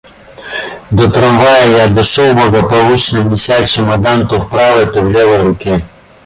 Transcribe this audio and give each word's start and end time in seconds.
До 0.89 1.11
трамвая 1.11 1.69
я 1.69 1.87
дошел 1.87 2.33
благополучно, 2.33 3.19
неся 3.19 3.63
чемодан 3.67 4.27
то 4.27 4.39
в 4.39 4.49
правой, 4.49 4.87
то 4.87 5.01
в 5.03 5.11
левой 5.11 5.43
руке. 5.43 5.79